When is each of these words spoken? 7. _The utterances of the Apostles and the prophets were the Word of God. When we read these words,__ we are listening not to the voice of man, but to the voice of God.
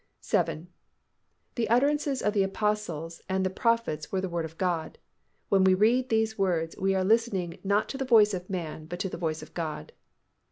7. 0.19 0.67
_The 1.55 1.67
utterances 1.69 2.23
of 2.23 2.33
the 2.33 2.41
Apostles 2.41 3.21
and 3.29 3.45
the 3.45 3.51
prophets 3.51 4.11
were 4.11 4.19
the 4.19 4.29
Word 4.29 4.45
of 4.45 4.57
God. 4.57 4.97
When 5.49 5.63
we 5.63 5.75
read 5.75 6.09
these 6.09 6.39
words,__ 6.39 6.75
we 6.81 6.95
are 6.95 7.03
listening 7.03 7.59
not 7.63 7.87
to 7.89 7.99
the 7.99 8.03
voice 8.05 8.33
of 8.33 8.49
man, 8.49 8.87
but 8.87 8.97
to 9.01 9.09
the 9.09 9.17
voice 9.21 9.43
of 9.43 9.53
God. 9.53 9.91